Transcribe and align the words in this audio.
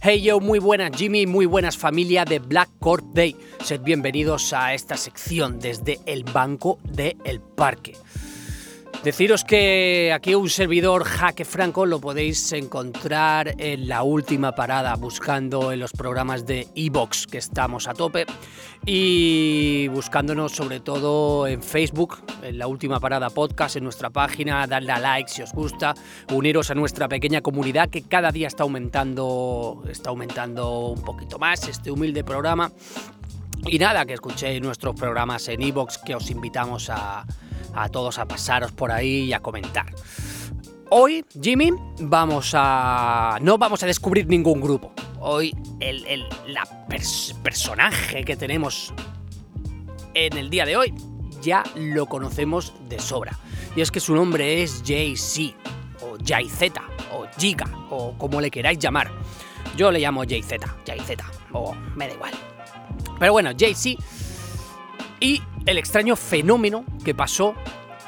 Hey 0.00 0.22
yo, 0.22 0.40
muy 0.40 0.58
buenas 0.58 0.96
Jimmy, 0.96 1.26
muy 1.26 1.46
buenas 1.46 1.76
familia 1.76 2.24
de 2.24 2.38
Black 2.38 2.70
Court 2.78 3.04
Day. 3.12 3.36
Sed 3.62 3.82
bienvenidos 3.82 4.52
a 4.52 4.74
esta 4.74 4.96
sección 4.96 5.58
desde 5.58 6.00
el 6.06 6.24
banco 6.24 6.78
del 6.84 7.16
el 7.24 7.40
parque. 7.40 7.94
Deciros 9.04 9.44
que 9.44 10.14
aquí 10.14 10.34
un 10.34 10.48
servidor 10.48 11.04
Jaque 11.04 11.44
Franco 11.44 11.84
lo 11.84 12.00
podéis 12.00 12.50
encontrar 12.54 13.54
en 13.58 13.86
la 13.86 14.02
última 14.02 14.52
parada 14.52 14.96
buscando 14.96 15.72
en 15.72 15.80
los 15.80 15.92
programas 15.92 16.46
de 16.46 16.68
Evox 16.74 17.26
que 17.26 17.36
estamos 17.36 17.86
a 17.86 17.92
tope 17.92 18.24
y 18.86 19.88
buscándonos 19.88 20.52
sobre 20.52 20.80
todo 20.80 21.46
en 21.46 21.62
Facebook, 21.62 22.22
en 22.42 22.56
la 22.56 22.66
última 22.66 22.98
parada 22.98 23.28
podcast, 23.28 23.76
en 23.76 23.84
nuestra 23.84 24.08
página, 24.08 24.66
darle 24.66 24.92
a 24.92 24.98
like 24.98 25.30
si 25.30 25.42
os 25.42 25.52
gusta, 25.52 25.92
uniros 26.32 26.70
a 26.70 26.74
nuestra 26.74 27.06
pequeña 27.06 27.42
comunidad 27.42 27.90
que 27.90 28.00
cada 28.00 28.32
día 28.32 28.48
está 28.48 28.62
aumentando, 28.62 29.84
está 29.86 30.08
aumentando 30.08 30.88
un 30.88 31.02
poquito 31.02 31.38
más 31.38 31.68
este 31.68 31.90
humilde 31.90 32.24
programa. 32.24 32.72
Y 33.66 33.78
nada, 33.78 34.06
que 34.06 34.14
escuchéis 34.14 34.62
nuestros 34.62 34.94
programas 34.94 35.46
en 35.48 35.60
Evox 35.60 35.98
que 35.98 36.14
os 36.14 36.30
invitamos 36.30 36.88
a, 36.88 37.26
a 37.74 37.88
todos 37.88 38.18
a 38.18 38.26
pasaros 38.26 38.72
por 38.72 38.92
ahí 38.92 39.24
y 39.24 39.32
a 39.32 39.40
comentar. 39.40 39.86
Hoy, 40.90 41.24
Jimmy, 41.40 41.72
vamos 42.00 42.52
a. 42.54 43.38
No 43.40 43.58
vamos 43.58 43.82
a 43.82 43.86
descubrir 43.86 44.26
ningún 44.26 44.60
grupo. 44.60 44.92
Hoy, 45.20 45.56
el, 45.80 46.06
el 46.06 46.24
la 46.46 46.64
personaje 47.42 48.24
que 48.24 48.36
tenemos 48.36 48.92
en 50.14 50.36
el 50.36 50.50
día 50.50 50.64
de 50.64 50.76
hoy 50.76 50.94
ya 51.42 51.62
lo 51.74 52.06
conocemos 52.06 52.74
de 52.88 52.98
sobra. 52.98 53.38
Y 53.76 53.80
es 53.80 53.90
que 53.90 54.00
su 54.00 54.14
nombre 54.14 54.62
es 54.62 54.82
Jay-Z, 54.86 55.56
o 56.02 56.16
Jay-Z, 56.24 56.80
o 57.12 57.26
Giga, 57.38 57.66
o 57.90 58.16
como 58.16 58.40
le 58.40 58.50
queráis 58.50 58.78
llamar. 58.78 59.10
Yo 59.76 59.90
le 59.90 59.98
llamo 60.00 60.22
Jay-Z, 60.22 60.76
Jay-Z, 60.86 61.24
o 61.52 61.74
me 61.96 62.08
da 62.08 62.14
igual. 62.14 62.32
Pero 63.18 63.32
bueno, 63.32 63.50
Jay-Z 63.58 64.02
y 65.20 65.42
el 65.66 65.78
extraño 65.78 66.16
fenómeno 66.16 66.84
que 67.04 67.14
pasó 67.14 67.54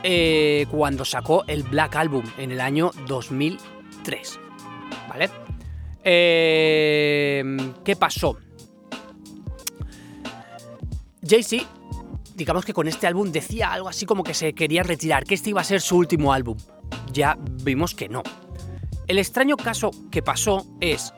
eh, 0.02 0.66
cuando 0.70 1.04
sacó 1.04 1.44
el 1.46 1.62
Black 1.62 1.96
Album 1.96 2.24
en 2.38 2.52
el 2.52 2.60
año 2.60 2.90
2003. 3.06 4.40
¿Vale? 5.08 5.30
Eh, 6.04 7.72
¿Qué 7.84 7.96
pasó? 7.96 8.38
Jay-Z, 11.26 11.66
digamos 12.34 12.64
que 12.64 12.72
con 12.72 12.86
este 12.86 13.06
álbum 13.06 13.32
decía 13.32 13.72
algo 13.72 13.88
así 13.88 14.06
como 14.06 14.22
que 14.22 14.34
se 14.34 14.52
quería 14.52 14.82
retirar, 14.82 15.24
que 15.24 15.34
este 15.34 15.50
iba 15.50 15.60
a 15.60 15.64
ser 15.64 15.80
su 15.80 15.96
último 15.96 16.32
álbum. 16.32 16.56
Ya 17.12 17.36
vimos 17.40 17.94
que 17.94 18.08
no. 18.08 18.22
El 19.08 19.18
extraño 19.18 19.56
caso 19.56 19.90
que 20.10 20.22
pasó 20.22 20.66
es 20.80 21.12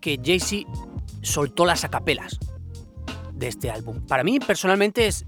que 0.00 0.20
Jay-Z 0.22 0.68
soltó 1.22 1.64
las 1.64 1.84
acapelas 1.84 2.38
este 3.48 3.70
álbum. 3.70 4.06
Para 4.06 4.24
mí, 4.24 4.38
personalmente, 4.38 5.06
es, 5.06 5.24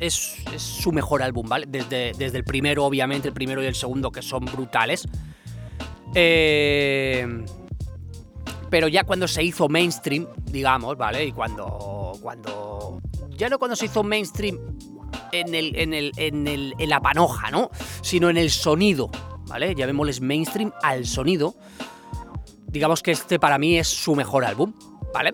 su 0.57 0.93
mejor 0.93 1.23
álbum, 1.23 1.49
¿vale? 1.49 1.67
Desde, 1.69 2.13
desde, 2.13 2.39
el 2.39 2.45
primero, 2.45 2.85
obviamente, 2.85 3.29
el 3.29 3.35
primero 3.35 3.63
y 3.63 3.67
el 3.67 3.75
segundo, 3.75 4.11
que 4.11 4.23
son 4.23 4.45
brutales. 4.45 5.07
Eh, 6.15 7.45
pero 8.71 8.89
ya 8.89 9.05
cuando 9.05 9.29
se 9.29 9.43
hizo 9.43 9.69
mainstream, 9.69 10.27
digamos, 10.51 10.97
¿vale? 10.97 11.25
Y 11.25 11.33
cuando. 11.33 12.13
cuando 12.21 13.01
ya 13.37 13.49
no 13.49 13.59
cuando 13.59 13.77
se 13.77 13.87
hizo 13.87 14.03
mainstream 14.03 14.59
en, 15.33 15.55
el, 15.55 15.77
en, 15.77 15.93
el, 15.95 16.13
en, 16.17 16.47
el, 16.47 16.75
en 16.79 16.89
la 16.89 17.01
panoja, 17.01 17.51
¿no? 17.51 17.71
Sino 18.03 18.31
en 18.31 18.37
el 18.37 18.51
sonido, 18.51 19.11
¿vale? 19.47 19.75
Llamémosles 19.75 20.21
mainstream 20.21 20.73
al 20.83 21.07
sonido. 21.07 21.55
Digamos 22.67 23.03
que 23.03 23.13
este 23.13 23.39
para 23.39 23.59
mí 23.59 23.79
es 23.79 23.89
su 23.89 24.15
mejor 24.15 24.45
álbum, 24.45 24.73
¿vale? 25.13 25.33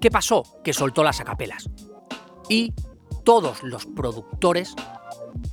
¿Qué 0.00 0.10
pasó? 0.10 0.44
Que 0.62 0.72
soltó 0.72 1.02
las 1.02 1.20
acapelas. 1.20 1.68
Y 2.48 2.72
todos 3.24 3.62
los 3.62 3.86
productores, 3.86 4.74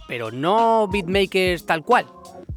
pero 0.08 0.32
no 0.32 0.88
beatmakers 0.88 1.66
tal 1.66 1.84
cual, 1.84 2.06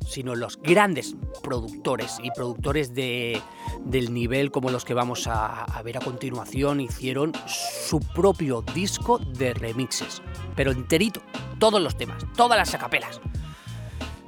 sino 0.07 0.35
los 0.35 0.61
grandes 0.63 1.17
productores 1.43 2.19
y 2.23 2.31
productores 2.31 2.95
de, 2.95 3.41
del 3.85 4.13
nivel 4.13 4.51
como 4.51 4.71
los 4.71 4.85
que 4.85 4.95
vamos 4.95 5.27
a, 5.27 5.65
a, 5.65 5.83
ver 5.83 5.97
a 5.97 6.01
continuación, 6.01 6.81
hicieron 6.81 7.33
su 7.47 8.01
propio 8.01 8.63
disco 8.75 9.19
de 9.19 9.55
remixes, 9.55 10.23
pero 10.55 10.71
enterito, 10.71 11.21
todos 11.59 11.81
los 11.81 11.97
temas, 11.97 12.25
todas 12.37 12.59
las 12.59 12.75
acapelas. 12.75 13.21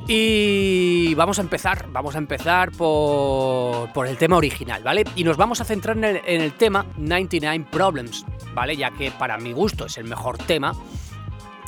Y 0.06 1.14
vamos 1.14 1.38
a 1.38 1.42
empezar, 1.42 1.86
vamos 1.90 2.14
a 2.14 2.18
empezar 2.18 2.72
por, 2.72 3.92
por 3.92 4.06
el 4.06 4.16
tema 4.16 4.36
original, 4.36 4.82
¿vale? 4.82 5.04
Y 5.14 5.24
nos 5.24 5.36
vamos 5.36 5.60
a 5.60 5.64
centrar 5.64 5.96
en 5.96 6.20
el, 6.24 6.52
tema 6.54 6.86
99 6.96 7.66
Problems, 7.70 8.24
¿vale? 8.54 8.76
Ya 8.76 8.90
que 8.90 9.10
para 9.12 9.38
mi 9.38 9.52
gusto 9.52 9.86
es 9.86 9.98
el 9.98 10.04
mejor 10.04 10.38
tema. 10.38 10.72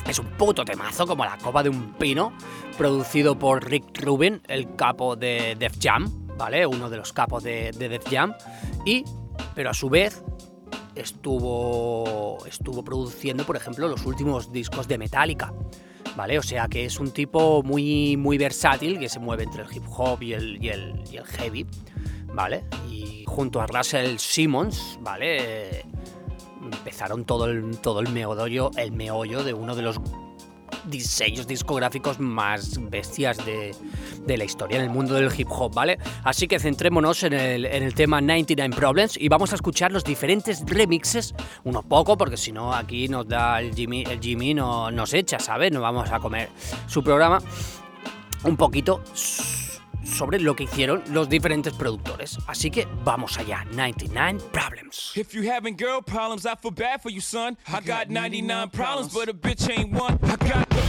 Es 0.07 0.19
un 0.19 0.25
puto 0.31 0.65
temazo 0.65 1.07
como 1.07 1.23
la 1.23 1.37
copa 1.37 1.63
de 1.63 1.69
un 1.69 1.93
pino, 1.93 2.33
producido 2.77 3.39
por 3.39 3.65
Rick 3.65 4.01
Rubin, 4.01 4.41
el 4.49 4.75
capo 4.75 5.15
de 5.15 5.55
Def 5.57 5.77
Jam, 5.81 6.27
¿vale? 6.37 6.65
Uno 6.65 6.89
de 6.89 6.97
los 6.97 7.13
capos 7.13 7.43
de, 7.43 7.71
de 7.71 7.87
Def 7.87 8.03
Jam. 8.09 8.33
Y, 8.85 9.05
pero 9.55 9.69
a 9.69 9.73
su 9.73 9.89
vez, 9.89 10.21
estuvo, 10.95 12.45
estuvo 12.45 12.83
produciendo, 12.83 13.45
por 13.45 13.55
ejemplo, 13.55 13.87
los 13.87 14.05
últimos 14.05 14.51
discos 14.51 14.87
de 14.87 14.97
Metallica. 14.97 15.53
¿Vale? 16.15 16.39
O 16.39 16.43
sea 16.43 16.67
que 16.67 16.85
es 16.85 16.99
un 16.99 17.11
tipo 17.11 17.63
muy, 17.63 18.17
muy 18.17 18.37
versátil 18.37 18.99
que 18.99 19.09
se 19.09 19.19
mueve 19.19 19.43
entre 19.43 19.63
el 19.63 19.67
hip 19.75 19.83
hop 19.89 20.21
y 20.21 20.33
el, 20.33 20.63
y 20.63 20.69
el, 20.69 21.03
heavy, 21.37 21.65
¿vale? 22.33 22.65
Y 22.89 23.23
junto 23.27 23.61
a 23.61 23.67
Russell 23.67 24.17
Simmons, 24.17 24.99
¿vale? 25.01 25.85
Empezaron 26.61 27.25
todo 27.25 27.45
el, 27.45 27.77
todo 27.79 27.99
el 27.99 28.09
meollo, 28.09 28.71
el 28.77 28.91
meollo 28.91 29.43
de 29.43 29.53
uno 29.53 29.75
de 29.75 29.81
los 29.81 29.99
diseños 30.85 31.47
discográficos 31.47 32.19
más 32.19 32.79
bestias 32.89 33.37
de, 33.45 33.75
de, 34.25 34.37
la 34.37 34.43
historia 34.43 34.77
en 34.77 34.83
el 34.83 34.89
mundo 34.89 35.13
del 35.13 35.31
hip 35.35 35.47
hop, 35.49 35.73
¿vale? 35.73 35.97
Así 36.23 36.47
que 36.47 36.59
centrémonos 36.59 37.23
en 37.23 37.33
el, 37.33 37.65
en 37.65 37.83
el, 37.83 37.93
tema 37.93 38.21
99 38.21 38.75
Problems 38.75 39.17
y 39.17 39.29
vamos 39.29 39.51
a 39.51 39.55
escuchar 39.55 39.91
los 39.91 40.03
diferentes 40.03 40.63
remixes, 40.65 41.33
uno 41.63 41.83
poco, 41.83 42.17
porque 42.17 42.37
si 42.37 42.51
no 42.51 42.73
aquí 42.73 43.07
nos 43.07 43.27
da 43.27 43.59
el 43.59 43.73
Jimmy, 43.73 44.03
el 44.09 44.19
Jimmy 44.19 44.53
no, 44.53 44.91
nos 44.91 45.13
echa, 45.13 45.39
¿sabes? 45.39 45.71
No 45.71 45.81
vamos 45.81 46.11
a 46.11 46.19
comer 46.19 46.49
su 46.87 47.03
programa 47.03 47.39
un 48.43 48.57
poquito 48.57 49.01
sobre 50.03 50.39
lo 50.39 50.55
que 50.55 50.63
hicieron 50.63 51.03
los 51.09 51.29
diferentes 51.29 51.73
productores. 51.73 52.37
Así 52.47 52.69
que 52.69 52.87
vamos 53.03 53.37
allá, 53.37 53.65
99 53.71 54.39
Problems. 54.51 55.13
If 55.15 55.33
you 55.33 55.49
having 55.49 55.75
girl 55.75 56.01
problems, 56.01 56.45
I 56.45 56.55
feel 56.55 56.71
bad 56.71 57.01
for 57.01 57.11
you, 57.11 57.21
son. 57.21 57.57
I 57.67 57.81
got 57.81 58.09
99 58.09 58.69
problems, 58.69 59.13
but 59.13 59.29
a 59.29 59.33
bitch 59.33 59.69
ain't 59.69 59.93
one. 59.93 60.19
I 60.23 60.35
got 60.37 60.72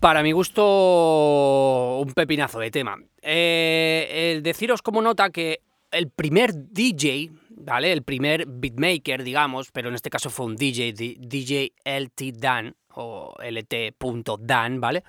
Para 0.00 0.22
mi 0.22 0.32
gusto, 0.32 2.00
un 2.00 2.12
pepinazo 2.14 2.58
de 2.58 2.70
tema. 2.70 2.96
Eh, 3.20 4.32
el 4.32 4.42
deciros 4.42 4.80
como 4.80 5.02
nota 5.02 5.30
que 5.30 5.60
el 5.90 6.08
primer 6.08 6.52
DJ, 6.54 7.30
¿vale? 7.50 7.92
El 7.92 8.02
primer 8.02 8.46
beatmaker, 8.46 9.22
digamos, 9.22 9.70
pero 9.72 9.90
en 9.90 9.94
este 9.94 10.08
caso 10.08 10.30
fue 10.30 10.46
un 10.46 10.56
DJ, 10.56 10.92
DJ 10.92 11.74
LT 11.84 12.38
Dan, 12.38 12.74
o 12.94 13.34
LT.Dan, 13.42 14.80
¿vale? 14.80 15.04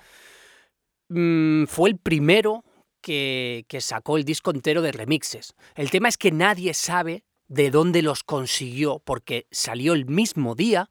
Mm, 1.09 1.65
fue 1.65 1.89
el 1.89 1.97
primero 1.97 2.65
que, 3.01 3.65
que 3.67 3.81
sacó 3.81 4.17
el 4.17 4.25
disco 4.25 4.51
entero 4.51 4.81
de 4.81 4.91
remixes. 4.91 5.55
El 5.75 5.89
tema 5.89 6.09
es 6.09 6.17
que 6.17 6.31
nadie 6.31 6.73
sabe 6.73 7.23
de 7.47 7.71
dónde 7.71 8.01
los 8.01 8.23
consiguió, 8.23 8.99
porque 8.99 9.47
salió 9.51 9.93
el 9.93 10.05
mismo 10.05 10.55
día 10.55 10.89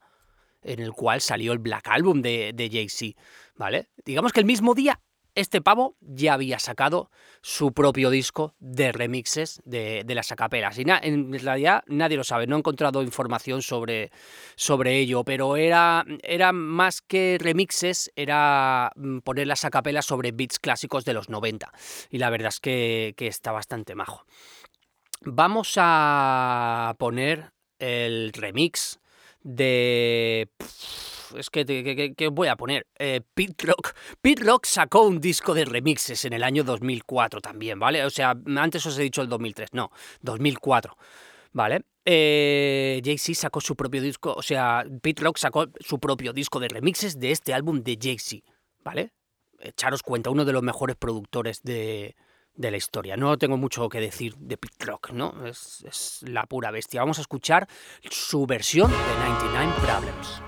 en 0.63 0.81
el 0.81 0.93
cual 0.93 1.21
salió 1.21 1.53
el 1.53 1.59
Black 1.59 1.89
Album 1.89 2.23
de, 2.23 2.53
de 2.55 2.71
Jay-Z, 2.71 3.21
¿vale? 3.57 3.89
Digamos 4.05 4.33
que 4.33 4.41
el 4.41 4.47
mismo 4.47 4.75
día 4.75 5.01
este 5.35 5.61
pavo 5.61 5.97
ya 6.01 6.35
había 6.35 6.59
sacado 6.59 7.11
su 7.43 7.73
propio 7.73 8.11
disco 8.11 8.55
de 8.59 8.93
remixes 8.93 9.63
de, 9.65 10.05
las 10.09 10.33
acapelas. 10.33 10.79
Y 10.79 10.85
en 10.87 11.39
realidad 11.39 11.83
nadie 11.87 12.17
lo 12.17 12.25
sabe, 12.25 12.47
no 12.47 12.57
he 12.57 12.59
encontrado 12.59 13.03
información 13.03 13.63
sobre, 13.63 14.11
sobre 14.57 14.99
ello, 14.99 15.25
pero 15.25 15.57
era, 15.57 16.05
era 16.23 16.53
más 16.53 17.01
que 17.01 17.39
remixes, 17.41 18.11
era 18.17 18.93
mm, 18.97 19.19
poner 19.19 19.47
las 19.47 19.65
acapelas 19.65 20.07
sobre 20.07 20.33
beats 20.33 20.59
clásicos 20.59 21.05
de 21.05 21.15
los 21.15 21.29
90. 21.29 21.73
Y 22.11 22.19
la 22.19 22.31
verdad 22.31 22.49
es 22.49 22.61
que, 22.61 23.15
que 23.17 23.27
está 23.27 23.53
bastante 23.53 23.95
majo. 23.95 24.25
Vamos 25.23 25.75
a 25.77 26.95
poner 26.99 27.53
el 27.79 28.33
remix 28.33 29.00
de 29.43 30.49
es 31.37 31.51
que, 31.51 32.15
¿qué 32.17 32.29
voy 32.29 32.49
a 32.49 32.57
poner? 32.57 32.87
Eh, 32.99 33.21
Pete 33.35 33.67
Rock. 33.67 33.95
Pete 34.21 34.45
Rock 34.45 34.67
sacó 34.67 35.03
un 35.03 35.21
disco 35.21 35.55
de 35.55 35.65
remixes 35.65 36.25
en 36.25 36.33
el 36.33 36.43
año 36.43 36.65
2004 36.65 37.41
también, 37.41 37.79
¿vale? 37.79 38.05
O 38.05 38.11
sea, 38.11 38.35
antes 38.57 38.85
os 38.87 38.99
he 38.99 39.03
dicho 39.03 39.23
el 39.23 39.29
2003, 39.29 39.71
no, 39.73 39.91
2004, 40.23 40.97
¿vale? 41.53 41.85
Eh, 42.05 43.01
Jay-Z 43.05 43.35
sacó 43.41 43.61
su 43.61 43.77
propio 43.77 44.03
disco, 44.03 44.33
o 44.33 44.43
sea, 44.43 44.85
Pete 45.03 45.23
Rock 45.23 45.37
sacó 45.39 45.67
su 45.81 45.99
propio 45.99 46.33
disco 46.33 46.59
de 46.59 46.69
remixes 46.69 47.19
de 47.19 47.31
este 47.31 47.55
álbum 47.55 47.83
de 47.83 47.99
Jay-Z, 48.01 48.43
¿vale? 48.83 49.13
Echaros 49.61 50.03
cuenta, 50.03 50.31
uno 50.31 50.45
de 50.45 50.53
los 50.53 50.63
mejores 50.63 50.97
productores 50.97 51.63
de, 51.63 52.17
de 52.61 52.71
la 52.71 52.77
historia. 52.77 53.17
No 53.17 53.39
tengo 53.39 53.57
mucho 53.57 53.89
que 53.89 54.01
decir 54.01 54.37
de 54.37 54.57
Pete 54.57 54.85
Rock, 54.85 55.11
¿no? 55.13 55.47
Es, 55.47 55.83
es 55.87 56.23
la 56.29 56.45
pura 56.47 56.71
bestia. 56.71 57.01
Vamos 57.01 57.19
a 57.19 57.23
escuchar 57.23 57.67
su 58.11 58.47
versión 58.47 58.91
de 58.91 58.97
99 58.97 59.73
Problems. 59.83 60.43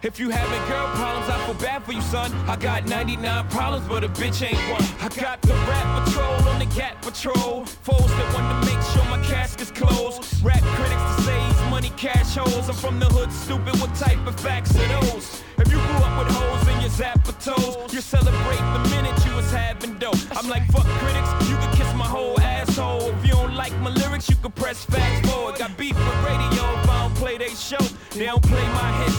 If 0.00 0.20
you 0.20 0.30
having 0.30 0.60
girl 0.70 0.86
problems, 0.94 1.28
I 1.28 1.44
feel 1.44 1.54
bad 1.54 1.82
for 1.82 1.92
you, 1.92 2.00
son. 2.02 2.32
I 2.48 2.54
got 2.54 2.86
99 2.86 3.48
problems, 3.48 3.88
but 3.88 4.04
a 4.04 4.08
bitch 4.08 4.46
ain't 4.46 4.56
one. 4.70 4.84
I 5.00 5.08
got 5.20 5.42
the 5.42 5.54
rap 5.54 6.04
patrol 6.04 6.48
on 6.48 6.60
the 6.60 6.66
cat 6.66 7.02
patrol. 7.02 7.64
Foes 7.64 8.06
that 8.06 8.32
want 8.32 8.64
to 8.64 8.70
make 8.70 8.80
sure 8.92 9.04
my 9.06 9.20
casket's 9.26 9.72
closed. 9.72 10.22
Rap 10.44 10.62
critics 10.62 11.02
to 11.16 11.22
say 11.22 11.40
he's 11.40 11.70
money 11.70 11.90
cash 11.96 12.36
holes. 12.36 12.68
I'm 12.68 12.76
from 12.76 13.00
the 13.00 13.06
hood, 13.06 13.32
stupid. 13.32 13.74
What 13.80 13.92
type 13.96 14.24
of 14.24 14.38
facts 14.38 14.70
are 14.76 15.00
those? 15.00 15.42
If 15.58 15.66
you 15.66 15.78
grew 15.78 15.98
up 16.06 16.24
with 16.24 16.36
hoes 16.36 16.68
in 16.68 16.80
your 16.80 16.90
zapper 16.90 17.34
toes, 17.42 17.92
you 17.92 18.00
celebrate 18.00 18.62
the 18.78 18.88
minute 18.94 19.18
you 19.26 19.34
was 19.34 19.50
having 19.50 19.98
dough. 19.98 20.14
I'm 20.30 20.48
like, 20.48 20.64
fuck 20.70 20.86
critics, 21.02 21.30
you 21.50 21.56
can 21.56 21.74
kiss 21.74 21.92
my 21.94 22.06
whole 22.06 22.40
asshole. 22.40 23.10
If 23.18 23.26
you 23.26 23.32
don't 23.32 23.56
like 23.56 23.76
my 23.80 23.90
lyrics, 23.90 24.30
you 24.30 24.36
can 24.36 24.52
press 24.52 24.84
fast 24.84 25.26
forward. 25.26 25.58
Got 25.58 25.76
beef 25.76 25.96
with 25.96 26.24
radio 26.24 26.62
if 26.78 26.88
I 26.88 27.02
don't 27.02 27.14
play 27.16 27.36
they 27.36 27.48
show. 27.48 27.82
They 28.14 28.26
don't 28.26 28.42
play 28.42 28.66
my 28.78 28.90
hits, 29.02 29.17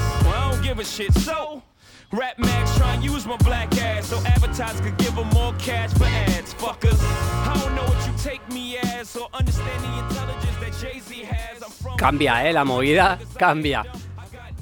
shit. 0.86 1.14
So, 1.14 1.62
Rap 2.12 2.38
Max 2.40 2.78
try 2.78 2.94
and 2.94 3.04
use 3.04 3.26
my 3.26 3.38
black 3.38 3.76
ass 3.78 4.08
so 4.08 4.18
advertisers 4.26 4.82
could 4.82 4.98
give 4.98 5.16
them 5.16 5.28
more 5.30 5.54
cash 5.60 5.92
for 5.94 6.06
ads. 6.06 6.54
Fuckers, 6.56 7.00
I 7.48 7.54
don't 7.62 7.76
know 7.76 7.84
what 7.84 8.08
you 8.08 8.14
take 8.18 8.42
me 8.52 8.78
as 8.78 9.16
or 9.16 9.28
understand 9.34 9.84
the 9.84 10.00
intelligence 10.08 10.58
that 10.60 10.74
Jay-Z 10.82 11.24
has. 11.24 11.64
I'm 11.64 11.72
from 11.72 11.98
Cambia, 11.98 12.48
eh, 12.48 12.54
la 12.54 12.66
movida 12.66 13.20
cambia. 13.38 13.86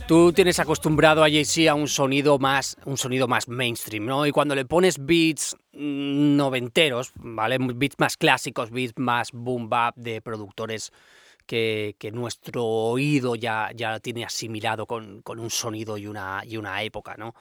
Tú 0.07 0.31
tienes 0.31 0.57
acostumbrado 0.59 1.23
a 1.23 1.29
Jay-Z 1.29 1.69
a 1.69 1.75
un 1.75 1.87
sonido 1.87 2.39
más 2.39 2.77
un 2.85 2.97
sonido 2.97 3.27
más 3.27 3.47
mainstream, 3.49 4.05
¿no? 4.05 4.25
Y 4.25 4.31
cuando 4.31 4.55
le 4.55 4.65
pones 4.65 5.05
beats 5.05 5.55
noventeros, 5.73 7.11
¿vale? 7.15 7.57
Beats 7.59 7.95
más 7.99 8.15
clásicos, 8.17 8.71
beats 8.71 8.93
más 8.97 9.31
boom 9.33 9.69
bap 9.69 9.95
de 9.97 10.21
productores 10.21 10.91
que, 11.47 11.95
nuestro 12.13 12.63
oído 12.63 13.35
ya, 13.35 13.71
ya 13.73 13.99
tiene 13.99 14.25
asimilado 14.25 14.85
con, 14.85 15.23
un 15.25 15.49
sonido 15.49 15.97
y 15.97 16.05
una, 16.05 16.43
y 16.45 16.57
una 16.57 16.83
época, 16.83 17.15
¿no? 17.17 17.33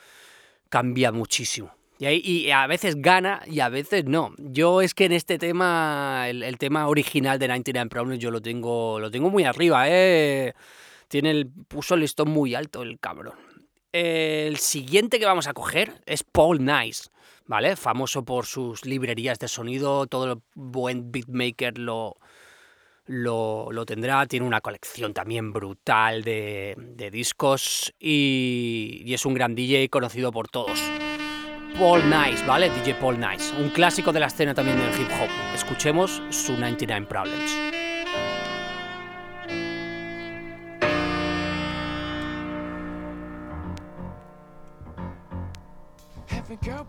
Cambia 0.68 1.12
muchísimo. 1.12 1.72
Y, 1.98 2.06
y, 2.08 2.50
a 2.50 2.66
veces 2.66 3.00
gana 3.00 3.42
y 3.46 3.60
a 3.60 3.68
veces 3.68 4.04
no. 4.04 4.34
Yo 4.38 4.82
es 4.82 4.94
que 4.94 5.06
en 5.06 5.12
este 5.12 5.38
tema, 5.38 6.26
el, 6.28 6.58
tema 6.58 6.88
original 6.88 7.38
de 7.38 7.48
99 7.48 7.88
Problems, 7.88 8.22
yo 8.22 8.30
lo 8.30 8.40
tengo, 8.40 9.00
lo 9.00 9.10
tengo 9.10 9.30
muy 9.30 9.44
arriba, 9.44 9.86
¿eh? 9.88 10.54
Tiene 11.08 11.30
el, 11.30 11.48
puso 11.68 11.94
el 11.94 12.00
listón 12.00 12.30
muy 12.30 12.54
alto 12.54 12.82
el 12.82 12.98
cabrón. 12.98 13.34
El 13.92 14.58
siguiente 14.58 15.18
que 15.18 15.24
vamos 15.24 15.46
a 15.46 15.54
coger 15.54 16.02
es 16.04 16.22
Paul 16.22 16.62
Nice, 16.62 17.08
¿vale? 17.46 17.76
Famoso 17.76 18.24
por 18.24 18.44
sus 18.44 18.84
librerías 18.84 19.38
de 19.38 19.48
sonido, 19.48 20.06
todo 20.06 20.32
el 20.32 20.38
buen 20.54 21.10
beatmaker 21.10 21.78
lo, 21.78 22.18
lo, 23.06 23.84
tendrá. 23.86 24.26
Tiene 24.26 24.46
una 24.46 24.60
colección 24.60 25.14
también 25.14 25.52
brutal 25.52 26.22
de, 26.22 27.08
discos 27.12 27.94
y, 27.98 29.02
y, 29.04 29.14
es 29.14 29.24
un 29.24 29.34
gran 29.34 29.54
DJ 29.54 29.88
conocido 29.88 30.32
por 30.32 30.48
todos. 30.48 30.80
Paul 31.78 32.02
Nice, 32.08 32.44
¿vale? 32.46 32.70
DJ 32.70 32.94
Paul 32.94 33.18
Nice, 33.20 33.54
un 33.60 33.68
clásico 33.68 34.12
de 34.12 34.20
la 34.20 34.26
escena 34.26 34.54
también 34.54 34.78
del 34.78 34.88
hip 35.00 35.08
hop. 35.20 35.28
Escuchemos 35.54 36.22
su 36.30 36.52
99 36.54 37.06
Problems. 37.06 37.52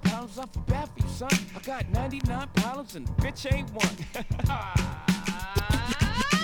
Problems, 0.01 0.39
I 0.39 0.45
feel 0.47 0.63
bad 0.63 0.89
for 0.89 0.99
you, 0.99 1.07
son. 1.09 1.29
I 1.55 1.59
got 1.59 1.89
99 1.89 2.49
problems 2.55 2.95
and 2.95 3.07
bitch 3.17 3.51
ain't 3.51 3.69
one. 3.71 5.13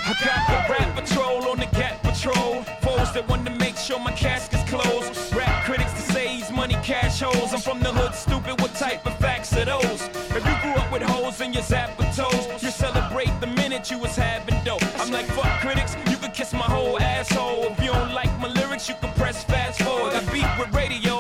I 0.06 0.14
got 0.26 0.68
the 0.68 0.74
rap 0.74 0.96
patrol 0.96 1.48
on 1.48 1.60
the 1.60 1.66
cat 1.68 2.04
patrol. 2.04 2.64
Foes 2.82 3.14
that 3.14 3.26
want 3.30 3.46
to 3.46 3.52
make 3.52 3.78
sure 3.78 4.00
my 4.00 4.12
casket's 4.12 4.70
closed. 4.70 5.34
Rap 5.34 5.64
critics 5.64 5.94
to 5.94 6.02
say 6.12 6.28
he's 6.28 6.52
money 6.52 6.76
cash 6.84 7.22
holes. 7.22 7.54
I'm 7.54 7.62
from 7.62 7.80
the 7.80 7.94
hood, 7.94 8.14
stupid. 8.14 8.60
What 8.60 8.76
type 8.76 9.06
of 9.06 9.18
facts 9.20 9.56
are 9.56 9.64
those? 9.64 10.02
If 10.36 10.44
you 10.46 10.56
grew 10.62 10.74
up 10.74 10.92
with 10.92 11.04
holes 11.04 11.40
in 11.40 11.54
your 11.54 11.64
zapper 11.64 12.04
toes, 12.16 12.62
you 12.62 12.70
celebrate 12.70 13.32
the 13.40 13.48
minute 13.48 13.90
you 13.90 13.98
was 13.98 14.16
having 14.18 14.62
dope. 14.66 14.84
I'm 15.00 15.10
like, 15.10 15.26
fuck 15.28 15.62
critics, 15.62 15.96
you 16.10 16.18
could 16.18 16.34
kiss 16.34 16.52
my 16.52 16.68
whole 16.76 17.00
asshole. 17.00 17.72
If 17.72 17.82
you 17.82 17.92
don't 17.92 18.14
like 18.14 18.32
my 18.40 18.50
lyrics, 18.50 18.90
you 18.90 18.96
can 19.00 19.14
press 19.14 19.46
fast 19.46 19.82
forward. 19.82 20.14
I 20.14 20.20
beat 20.34 20.52
with 20.60 20.76
radio 20.76 21.13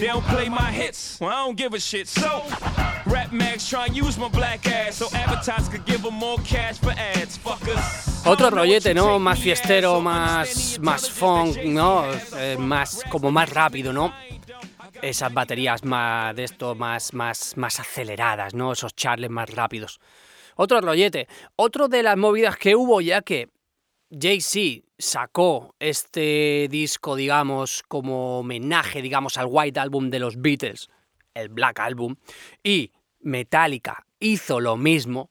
They 0.00 0.06
don't 0.06 0.24
play 0.24 0.48
my 0.48 0.72
hits. 0.72 1.18
Well, 1.20 1.28
I 1.28 1.44
don't 1.44 1.58
give 1.58 1.74
a 1.74 1.78
shit. 1.78 2.08
So, 2.08 2.42
Rap 3.04 3.32
Max 3.32 3.68
try 3.68 3.84
and 3.84 3.94
use 3.94 4.16
my 4.16 4.30
black 4.30 4.66
ass 4.66 4.96
so 4.96 5.08
advertisers 5.14 5.68
could 5.68 5.84
give 5.84 6.02
them 6.02 6.14
more 6.14 6.38
cash 6.38 6.78
for 6.78 6.92
ads. 6.92 7.36
Fuckers. 7.36 8.26
Otro 8.26 8.48
rollete, 8.48 8.94
¿no? 8.94 9.18
Más 9.18 9.38
fiestero, 9.38 10.00
más, 10.00 10.78
más 10.80 11.10
funk, 11.10 11.58
¿no? 11.64 12.04
Eh, 12.38 12.56
más, 12.58 13.02
como 13.10 13.30
más 13.30 13.50
rápido, 13.50 13.92
¿no? 13.92 14.14
Esas 15.02 15.34
baterías 15.34 15.84
más 15.84 16.34
de 16.34 16.44
esto, 16.44 16.74
más, 16.74 17.12
más, 17.12 17.58
más 17.58 17.78
aceleradas, 17.78 18.54
¿no? 18.54 18.72
Esos 18.72 18.94
charles 18.96 19.30
más 19.30 19.50
rápidos. 19.50 20.00
Otro 20.56 20.80
rollete. 20.80 21.28
Otro 21.56 21.88
de 21.88 22.02
las 22.02 22.16
movidas 22.16 22.56
que 22.56 22.74
hubo, 22.74 23.02
ya 23.02 23.20
que 23.20 23.50
Jay-Z 24.10 24.86
sacó 24.98 25.74
este 25.78 26.66
disco, 26.68 27.14
digamos, 27.14 27.82
como 27.86 28.40
homenaje, 28.40 29.02
digamos, 29.02 29.38
al 29.38 29.46
White 29.48 29.78
Album 29.78 30.10
de 30.10 30.18
los 30.18 30.40
Beatles, 30.40 30.90
el 31.34 31.48
Black 31.48 31.78
Album, 31.80 32.16
y 32.62 32.92
Metallica 33.20 34.06
hizo 34.18 34.60
lo 34.60 34.76
mismo, 34.76 35.30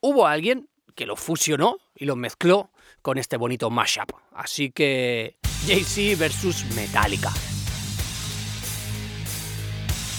hubo 0.00 0.26
alguien 0.26 0.68
que 0.94 1.06
lo 1.06 1.16
fusionó 1.16 1.78
y 1.94 2.04
lo 2.04 2.16
mezcló 2.16 2.70
con 3.02 3.18
este 3.18 3.36
bonito 3.36 3.70
mashup. 3.70 4.10
Así 4.32 4.70
que 4.70 5.36
Jay-Z 5.66 6.18
versus 6.18 6.64
Metallica. 6.74 7.32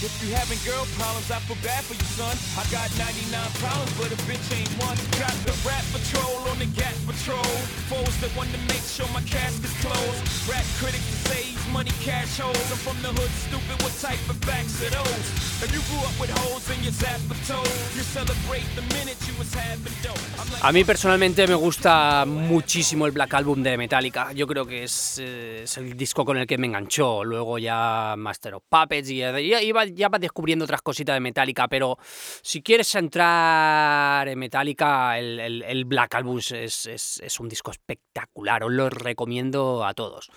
If 0.00 0.16
you 0.24 0.32
having 0.32 0.56
girl 0.64 0.88
problems, 0.96 1.28
I 1.28 1.44
feel 1.44 1.60
bad 1.60 1.84
for 1.84 1.92
you, 1.92 2.08
son. 2.16 2.32
I 2.56 2.64
got 2.72 2.88
99 2.96 3.36
problems, 3.60 3.92
but 4.00 4.08
a 4.08 4.16
bitch 4.24 4.48
ain't 4.56 4.72
one. 4.80 4.96
Got 5.20 5.36
the 5.44 5.52
rap 5.60 5.84
patrol 5.92 6.40
on 6.48 6.56
the 6.56 6.64
gat 6.72 6.96
patrol. 7.04 7.52
Foes 7.92 8.16
that 8.24 8.32
want 8.32 8.48
to 8.48 8.60
make 8.72 8.80
sure 8.80 9.04
my 9.12 9.20
casket's 9.28 9.76
closed. 9.84 10.24
Rap 10.48 10.64
critics 10.80 11.04
to 11.04 11.16
say 11.28 11.52
he's 11.52 11.60
money 11.68 11.92
cash 12.00 12.40
holes. 12.40 12.56
I'm 12.72 12.80
from 12.80 12.96
the 13.04 13.12
hood, 13.12 13.28
stupid. 13.44 13.76
What 13.84 13.92
type 14.00 14.24
of 14.32 14.40
facts 14.40 14.80
are 14.80 14.88
those? 14.88 15.26
If 15.60 15.68
you 15.68 15.84
grew 15.92 16.00
up 16.08 16.16
with 16.16 16.32
holes 16.32 16.64
in 16.72 16.80
your 16.80 16.96
toes, 17.44 17.68
you 17.92 18.00
celebrate 18.00 18.64
the 18.80 18.84
minute 18.96 19.20
you 19.28 19.36
was 19.36 19.52
having 19.52 19.92
dope. 20.00 20.16
Like, 20.48 20.64
a 20.64 20.72
mí 20.72 20.84
personalmente 20.84 21.46
me 21.46 21.54
gusta 21.54 22.24
muchísimo 22.26 23.04
el 23.04 23.12
Black 23.12 23.34
Album 23.34 23.62
de 23.62 23.76
Metallica. 23.76 24.32
Yo 24.32 24.46
creo 24.46 24.64
que 24.64 24.84
es, 24.84 25.18
eh, 25.20 25.64
es 25.64 25.76
el 25.76 25.94
disco 25.94 26.24
con 26.24 26.38
el 26.38 26.46
que 26.46 26.56
me 26.56 26.68
enganchó. 26.68 27.22
Luego 27.22 27.58
ya 27.58 28.14
Master 28.16 28.54
of 28.54 28.62
Puppets 28.66 29.10
y 29.10 29.22
iba 29.22 29.89
ya 29.94 30.08
vas 30.08 30.20
descubriendo 30.20 30.64
otras 30.64 30.82
cositas 30.82 31.14
de 31.14 31.20
Metallica, 31.20 31.68
pero 31.68 31.98
si 32.42 32.62
quieres 32.62 32.94
entrar 32.94 34.28
en 34.28 34.38
Metallica, 34.38 35.18
el, 35.18 35.84
Black 35.86 36.14
Album 36.14 36.38
es, 36.38 37.40
un 37.40 37.48
disco 37.48 37.70
espectacular, 37.70 38.64
os 38.64 38.72
lo 38.72 38.90
recomiendo 38.90 39.84
a 39.84 39.94
todos. 39.94 40.30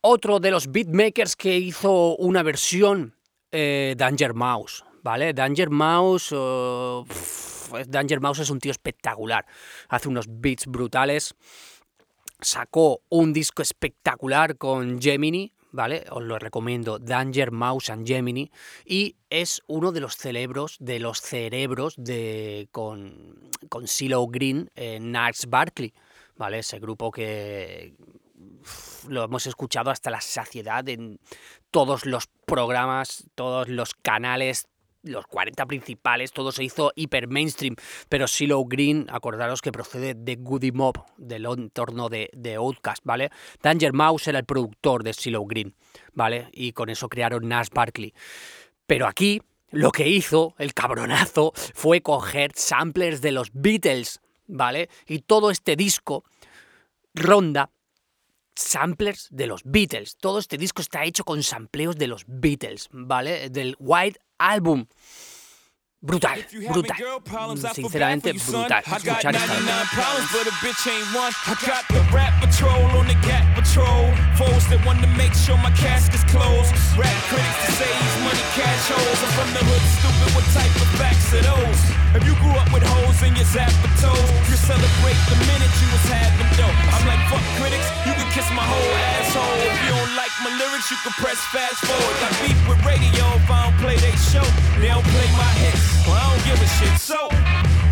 Otro 0.00 0.40
de 0.40 0.50
los 0.50 0.70
beatmakers 0.72 1.36
que 1.36 1.56
hizo 1.56 2.16
una 2.16 2.42
versión, 2.42 3.16
eh, 3.50 3.94
Danger 3.96 4.34
Mouse, 4.34 4.84
¿vale? 5.02 5.32
Danger 5.32 5.70
Mouse... 5.70 6.34
Danger 7.88 8.20
Mouse 8.20 8.40
es 8.40 8.50
un 8.50 8.58
tío 8.58 8.70
espectacular. 8.70 9.46
Hace 9.88 10.08
unos 10.08 10.26
beats 10.28 10.66
brutales. 10.66 11.34
Sacó 12.40 13.02
un 13.08 13.32
disco 13.32 13.62
espectacular 13.62 14.58
con 14.58 15.00
Gemini, 15.00 15.54
¿vale? 15.72 16.04
Os 16.10 16.22
lo 16.22 16.38
recomiendo, 16.38 16.98
Danger 16.98 17.50
Mouse 17.50 17.90
and 17.90 18.06
Gemini, 18.06 18.50
y 18.84 19.16
es 19.30 19.62
uno 19.66 19.90
de 19.90 20.00
los 20.00 20.16
cerebros, 20.16 20.76
de 20.78 21.00
los 21.00 21.20
cerebros 21.20 21.94
de, 21.96 22.68
con, 22.70 23.50
con 23.68 23.88
CeeLo 23.88 24.26
Green, 24.28 24.70
en 24.74 25.12
Nars 25.12 25.46
Barkley, 25.48 25.92
¿vale? 26.36 26.60
Ese 26.60 26.78
grupo 26.78 27.10
que 27.10 27.94
lo 29.08 29.24
hemos 29.24 29.46
escuchado 29.46 29.90
hasta 29.90 30.10
la 30.10 30.20
saciedad 30.20 30.88
en 30.88 31.18
todos 31.70 32.06
los 32.06 32.28
programas, 32.46 33.24
todos 33.34 33.68
los 33.68 33.94
canales, 33.94 34.68
los 35.02 35.26
40 35.26 35.66
principales, 35.66 36.32
todo 36.32 36.52
se 36.52 36.64
hizo 36.64 36.92
hiper 36.94 37.28
mainstream, 37.28 37.76
pero 38.08 38.28
Silo 38.28 38.64
Green, 38.64 39.06
acordaros 39.10 39.60
que 39.60 39.72
procede 39.72 40.14
de 40.14 40.36
Goody 40.36 40.72
Mob, 40.72 41.04
del 41.16 41.46
entorno 41.46 42.08
de, 42.08 42.30
de 42.32 42.54
Outcast, 42.54 43.02
¿vale? 43.04 43.30
Danger 43.62 43.92
Mouse 43.92 44.28
era 44.28 44.38
el 44.38 44.44
productor 44.44 45.02
de 45.02 45.12
Silo 45.12 45.44
Green, 45.44 45.74
¿vale? 46.12 46.48
Y 46.52 46.72
con 46.72 46.88
eso 46.88 47.08
crearon 47.08 47.48
Nash 47.48 47.68
Barkley. 47.72 48.14
Pero 48.86 49.06
aquí 49.06 49.42
lo 49.70 49.90
que 49.90 50.08
hizo 50.08 50.54
el 50.58 50.74
cabronazo 50.74 51.52
fue 51.74 52.02
coger 52.02 52.52
samplers 52.54 53.20
de 53.20 53.32
los 53.32 53.50
Beatles, 53.52 54.20
¿vale? 54.46 54.88
Y 55.06 55.20
todo 55.20 55.50
este 55.50 55.76
disco 55.76 56.24
ronda 57.14 57.70
samplers 58.56 59.28
de 59.30 59.46
los 59.46 59.62
Beatles. 59.64 60.16
Todo 60.16 60.38
este 60.38 60.58
disco 60.58 60.82
está 60.82 61.04
hecho 61.04 61.24
con 61.24 61.42
sampleos 61.42 61.96
de 61.96 62.06
los 62.06 62.24
Beatles, 62.26 62.88
¿vale? 62.92 63.50
Del 63.50 63.76
White 63.78 64.20
Album. 64.38 64.86
Brutal, 66.02 66.30
brutal. 66.72 67.56
Sinceramente, 67.72 68.32
brutal. 68.32 68.82
Escuchar 68.84 69.36
esta 69.36 69.54
Foes 74.36 74.66
that 74.68 74.84
want 74.84 75.00
to 75.00 75.06
make 75.14 75.32
sure 75.32 75.56
my 75.58 75.70
casket's 75.78 76.24
closed. 76.26 76.74
Rap 76.98 77.14
critics 77.30 77.58
to 77.66 77.72
say 77.78 77.86
he's 77.86 78.16
money 78.26 78.42
cash 78.58 78.90
holes. 78.90 79.20
I'm 79.22 79.30
from 79.38 79.50
the 79.54 79.62
hood, 79.62 79.84
stupid. 79.94 80.34
What 80.34 80.46
type 80.50 80.74
of 80.74 80.90
facts 80.98 81.30
are 81.38 81.46
those? 81.46 81.80
If 82.18 82.26
you 82.26 82.34
grew 82.42 82.52
up 82.58 82.66
with 82.74 82.82
holes 82.82 83.22
in 83.22 83.32
your 83.38 83.46
zapper 83.46 83.88
you 84.50 84.56
celebrate 84.58 85.20
the 85.30 85.38
minute 85.48 85.72
you 85.80 85.88
was 85.94 86.04
having 86.10 86.50
dope. 86.58 86.76
I'm 86.92 87.06
like, 87.08 87.22
fuck 87.30 87.40
critics, 87.56 87.88
you 88.04 88.12
can 88.12 88.28
kiss 88.34 88.44
my 88.52 88.66
whole 88.66 88.92
asshole. 89.16 89.58
If 89.64 89.78
you 89.86 89.94
don't 89.96 90.14
like 90.18 90.34
my 90.44 90.52
lyrics, 90.58 90.90
you 90.90 90.98
can 91.00 91.14
press 91.16 91.40
fast 91.54 91.80
forward. 91.86 92.16
Got 92.20 92.34
beef 92.42 92.58
with 92.68 92.82
radio 92.84 93.24
if 93.38 93.48
I 93.48 93.70
don't 93.70 93.78
play 93.80 93.96
they 93.96 94.12
show. 94.28 94.44
They 94.76 94.90
don't 94.92 95.06
play 95.08 95.28
my 95.38 95.61
shit. 96.78 96.96
So, 96.98 97.28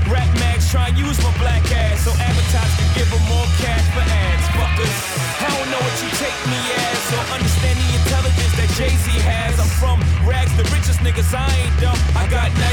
rap 0.09 0.31
mags 0.41 0.71
try 0.71 0.89
and 0.89 0.97
use 0.97 1.19
my 1.23 1.33
black 1.39 1.65
ass 1.73 2.05
so 2.05 2.13
advertisers 2.17 2.77
can 2.79 2.91
give 2.97 3.09
them 3.11 3.25
more 3.29 3.49
cash 3.61 3.85
for 3.93 4.05
ads. 4.05 4.47
Fuckers, 4.57 4.97
I 5.43 5.49
don't 5.53 5.69
know 5.73 5.83
what 5.83 5.97
you 6.01 6.11
take 6.17 6.41
me 6.49 6.61
as 6.71 7.05
or 7.13 7.25
understand 7.37 7.77
the 7.77 7.89
intelligence 8.01 8.55
that 8.57 8.71
Jay 8.79 8.95
Z 8.95 9.07
has. 9.27 9.59
I'm 9.59 9.71
from 9.83 9.99
rags, 10.25 10.55
the 10.57 10.65
richest 10.71 11.01
niggas. 11.01 11.33
I 11.35 11.49
ain't 11.61 11.77
dumb. 11.81 11.99
I 12.17 12.25
got 12.31 12.49
99 12.55 12.70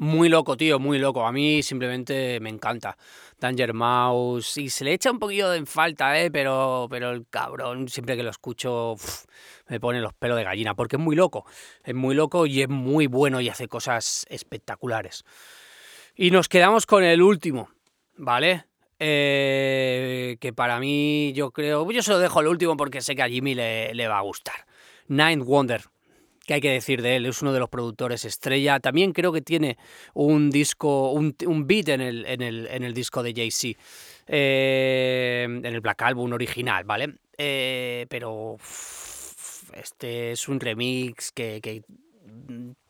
Muy 0.00 0.30
loco, 0.30 0.56
tío, 0.56 0.78
muy 0.78 0.98
loco. 0.98 1.26
A 1.26 1.30
mí 1.30 1.62
simplemente 1.62 2.40
me 2.40 2.48
encanta. 2.48 2.96
Danger 3.38 3.74
Mouse. 3.74 4.56
Y 4.56 4.70
se 4.70 4.82
le 4.82 4.94
echa 4.94 5.10
un 5.10 5.18
poquillo 5.18 5.50
de 5.50 5.66
falta, 5.66 6.18
¿eh? 6.18 6.30
Pero, 6.30 6.86
pero 6.88 7.10
el 7.10 7.26
cabrón, 7.28 7.86
siempre 7.86 8.16
que 8.16 8.22
lo 8.22 8.30
escucho, 8.30 8.94
me 9.68 9.78
pone 9.78 10.00
los 10.00 10.14
pelos 10.14 10.38
de 10.38 10.44
gallina. 10.44 10.74
Porque 10.74 10.96
es 10.96 11.02
muy 11.02 11.16
loco. 11.16 11.44
Es 11.84 11.94
muy 11.94 12.14
loco 12.14 12.46
y 12.46 12.62
es 12.62 12.68
muy 12.70 13.08
bueno 13.08 13.42
y 13.42 13.50
hace 13.50 13.68
cosas 13.68 14.24
espectaculares. 14.30 15.22
Y 16.16 16.30
nos 16.30 16.48
quedamos 16.48 16.86
con 16.86 17.04
el 17.04 17.20
último, 17.20 17.68
¿vale? 18.16 18.64
Eh, 18.98 20.38
que 20.40 20.54
para 20.54 20.80
mí, 20.80 21.34
yo 21.34 21.50
creo. 21.50 21.90
Yo 21.90 22.02
se 22.02 22.12
lo 22.12 22.18
dejo 22.18 22.40
el 22.40 22.46
último 22.46 22.74
porque 22.74 23.02
sé 23.02 23.14
que 23.14 23.22
a 23.22 23.28
Jimmy 23.28 23.54
le, 23.54 23.92
le 23.92 24.08
va 24.08 24.16
a 24.16 24.22
gustar. 24.22 24.66
Nine 25.08 25.44
Wonder 25.44 25.82
que 26.50 26.54
hay 26.54 26.60
que 26.60 26.72
decir 26.72 27.00
de 27.00 27.14
él, 27.14 27.26
es 27.26 27.42
uno 27.42 27.52
de 27.52 27.60
los 27.60 27.68
productores 27.68 28.24
estrella. 28.24 28.80
También 28.80 29.12
creo 29.12 29.32
que 29.32 29.40
tiene 29.40 29.78
un 30.14 30.50
disco, 30.50 31.12
un, 31.12 31.32
beat 31.64 31.90
en 31.90 32.00
el, 32.00 32.26
en, 32.26 32.42
el, 32.42 32.66
en 32.66 32.82
el, 32.82 32.92
disco 32.92 33.22
de 33.22 33.32
Jay-Z, 33.32 33.78
eh, 34.26 35.44
en 35.44 35.64
el 35.64 35.80
Black 35.80 36.02
Album 36.02 36.32
original, 36.32 36.82
¿vale? 36.82 37.18
Eh, 37.38 38.06
pero 38.08 38.56
este 39.74 40.32
es 40.32 40.48
un 40.48 40.58
remix 40.58 41.30
que, 41.30 41.84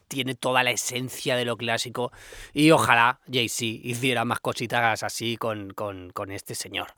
tiene 0.08 0.34
toda 0.34 0.62
la 0.62 0.70
esencia 0.70 1.36
de 1.36 1.44
lo 1.44 1.58
clásico 1.58 2.12
y 2.54 2.70
ojalá 2.70 3.20
Jay-Z 3.30 3.86
hiciera 3.86 4.24
más 4.24 4.40
cositas 4.40 5.02
así 5.02 5.36
con, 5.36 5.74
con, 5.74 6.10
con 6.12 6.30
este 6.32 6.54
señor. 6.54 6.94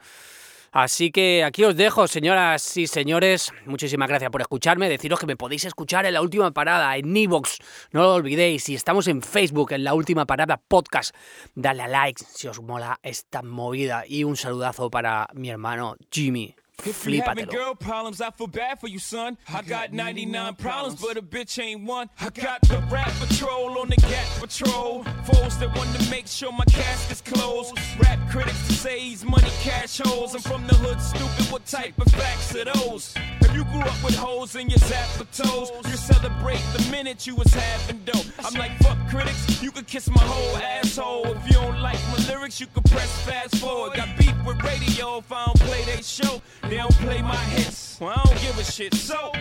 Así 0.73 1.11
que 1.11 1.45
aquí 1.45 1.65
os 1.65 1.77
dejo, 1.77 2.09
señoras 2.09 2.79
y 2.79 2.87
señores. 2.87 3.53
Muchísimas 3.67 4.09
gracias 4.09 4.31
por 4.31 4.41
escucharme. 4.41 4.89
Deciros 4.89 5.21
que 5.21 5.27
me 5.27 5.37
podéis 5.37 5.67
escuchar 5.67 6.07
en 6.07 6.15
la 6.15 6.23
última 6.23 6.51
parada, 6.51 6.97
en 6.97 7.15
Evox. 7.15 7.59
No 7.93 8.01
lo 8.01 8.15
olvidéis. 8.15 8.65
Si 8.65 8.75
estamos 8.75 9.07
en 9.07 9.21
Facebook, 9.21 9.73
en 9.73 9.85
la 9.85 9.93
última 9.93 10.25
parada 10.25 10.57
podcast, 10.57 11.15
dale 11.55 11.83
a 11.83 11.89
like 11.89 12.25
si 12.25 12.49
os 12.49 12.63
mola 12.63 12.99
esta 13.03 13.43
movida. 13.43 14.05
Y 14.09 14.25
un 14.25 14.39
saludazo 14.39 14.91
para 14.91 15.29
mi 15.35 15.51
hermano 15.51 15.97
Jimmy. 16.11 16.55
If 16.85 17.07
you 17.07 17.23
having 17.23 17.47
girl 17.47 17.75
problems, 17.75 18.21
I 18.21 18.31
feel 18.31 18.49
bad 18.49 18.81
for 18.81 18.89
you, 18.89 18.99
son. 18.99 19.39
I 19.49 19.63
got 19.63 19.93
99 19.93 20.55
problems, 20.57 21.01
but 21.01 21.17
a 21.17 21.23
bitch 21.23 21.63
ain't 21.63 21.85
one. 21.85 22.11
I 22.21 22.31
got 22.31 22.61
the 22.63 22.83
rap 22.91 23.13
patrol 23.21 23.79
on 23.79 23.89
the 23.89 23.97
gat 23.97 24.27
patrol. 24.41 25.05
Foes 25.25 25.59
that 25.59 25.77
want 25.77 25.95
to 25.97 26.11
make 26.11 26.27
sure 26.27 26.51
my 26.51 26.65
casket's 26.65 27.21
closed. 27.21 27.79
Rap 28.01 28.19
critics 28.31 28.67
to 28.67 28.73
say 28.73 28.99
he's 28.99 29.25
money 29.25 29.51
cash 29.61 29.99
holes. 29.99 30.35
I'm 30.35 30.41
from 30.41 30.67
the 30.67 30.75
hood, 30.75 31.01
stupid. 31.01 31.53
What 31.53 31.65
type 31.67 31.97
of 32.01 32.11
facts 32.13 32.57
are 32.57 32.65
those? 32.65 33.15
You 33.55 33.65
grew 33.65 33.83
up 33.83 34.03
with 34.03 34.17
holes 34.17 34.57
in 34.57 34.71
your 34.71 34.79
zapper 34.79 35.27
toes, 35.37 35.71
you 35.91 35.97
celebrate 35.97 36.63
the 36.75 36.89
minute 36.91 37.27
you 37.27 37.35
was 37.37 37.53
having 37.53 38.01
dope. 38.05 38.25
I'm 38.45 38.55
like, 38.55 38.77
fuck 38.79 38.97
critics, 39.09 39.63
you 39.63 39.71
could 39.71 39.87
kiss 39.87 40.09
my 40.09 40.23
whole 40.23 40.57
asshole. 40.57 41.27
If 41.27 41.47
you 41.47 41.53
don't 41.53 41.81
like 41.81 41.99
my 42.11 42.25
lyrics, 42.29 42.61
you 42.61 42.67
can 42.67 42.83
press 42.85 43.11
fast 43.27 43.57
forward. 43.57 43.95
Got 43.95 44.17
beef 44.17 44.35
with 44.47 44.63
radio 44.63 45.19
if 45.19 45.31
I 45.31 45.45
don't 45.47 45.61
play 45.61 45.85
they 45.85 46.01
show. 46.03 46.41
They 46.69 46.79
don't 46.79 46.95
play 46.97 47.21
my 47.21 47.37
hits. 47.37 47.99
Well, 48.01 48.13
I 48.17 48.25
don't 48.25 48.41
give 48.41 48.59
a 48.59 48.65
shit. 48.65 48.95
So, 48.95 49.33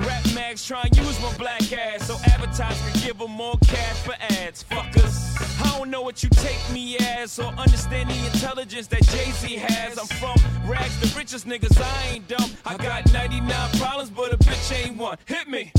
rap 0.00 0.24
mags 0.34 0.66
try 0.66 0.82
and 0.82 0.96
use 0.96 1.20
my 1.20 1.32
black 1.36 1.72
ass 1.72 2.06
so 2.06 2.16
advertisers 2.24 2.92
can 2.92 3.06
give 3.06 3.18
them 3.18 3.30
more 3.30 3.56
cash 3.66 3.96
for 4.00 4.14
ads. 4.40 4.64
Fuckers, 4.64 5.62
I 5.64 5.78
don't 5.78 5.90
know 5.90 6.02
what 6.02 6.22
you 6.22 6.28
take 6.30 6.60
me 6.72 6.96
as 6.98 7.38
or 7.38 7.46
understand 7.46 8.10
the 8.10 8.26
intelligence 8.26 8.86
that 8.88 9.02
Jay 9.04 9.30
Z 9.32 9.56
has. 9.56 9.98
I'm 9.98 10.06
from 10.06 10.36
rags, 10.68 10.98
the 11.00 11.18
richest 11.18 11.46
niggas. 11.46 11.80
I 11.80 12.14
ain't 12.14 12.28
dumb. 12.28 12.50
I 12.64 12.76
got 12.76 13.12
99 13.12 13.70
problems, 13.78 14.10
but 14.10 14.32
a 14.32 14.38
bitch 14.38 14.86
ain't 14.86 14.96
one. 14.96 15.18
Hit 15.26 15.48
me. 15.48 15.72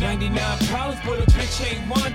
99 0.00 0.58
problems, 0.66 1.00
but 1.04 1.18
a 1.18 1.26
bitch 1.32 1.72
ain't 1.72 1.90
one. 1.90 2.14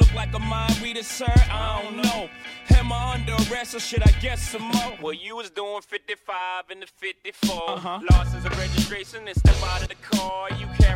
look 0.00 0.14
like 0.14 0.34
a 0.34 0.38
mind 0.38 0.80
reader, 0.80 1.02
sir? 1.02 1.32
I 1.50 1.82
don't 1.82 1.96
know. 2.02 2.28
Am 2.70 2.92
I 2.92 3.14
under 3.14 3.34
arrest 3.50 3.74
or 3.74 3.80
should 3.80 4.02
I 4.02 4.12
guess 4.20 4.40
some 4.40 4.62
more? 4.62 4.92
Well, 5.02 5.12
you 5.12 5.36
was 5.36 5.50
doing 5.50 5.80
55 5.82 6.64
in 6.70 6.80
the 6.80 6.86
54. 6.86 7.70
Uh-huh. 7.70 8.00
Losses 8.10 8.44
of 8.44 8.58
registration 8.58 9.28
and 9.28 9.36
step 9.36 9.56
out 9.64 9.82
of 9.82 9.88
the 9.88 9.94
car. 9.96 10.48
You 10.58 10.66
carry 10.78 10.90